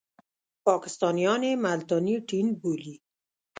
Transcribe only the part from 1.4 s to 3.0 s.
یې ملتانی ټېنټ بولي.